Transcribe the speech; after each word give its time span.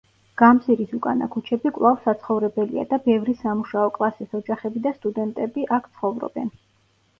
გამზირის 0.41 0.95
უკანა 0.99 1.27
ქუჩები 1.35 1.71
კვლავ 1.75 1.99
საცხოვრებელია 2.05 2.87
და 2.95 2.99
ბევრი 3.09 3.37
სამუშაო 3.43 3.93
კლასის 3.99 4.35
ოჯახები 4.41 4.85
და 4.89 4.97
სტუდენტები, 4.99 5.71
აქ 5.81 5.93
ცხოვრობენ. 5.95 6.53